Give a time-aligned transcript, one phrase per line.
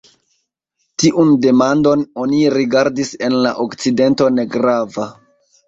[1.03, 5.11] Tiun demandon oni rigardis en la okcidento negrava.